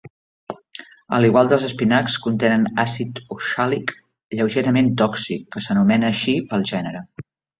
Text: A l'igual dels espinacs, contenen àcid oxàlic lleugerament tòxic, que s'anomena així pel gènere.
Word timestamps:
A 1.17 1.19
l'igual 1.23 1.49
dels 1.51 1.65
espinacs, 1.67 2.15
contenen 2.23 2.65
àcid 2.85 3.21
oxàlic 3.37 3.93
lleugerament 4.39 4.89
tòxic, 5.05 5.47
que 5.57 5.65
s'anomena 5.67 6.11
així 6.13 6.37
pel 6.53 6.69
gènere. 6.75 7.07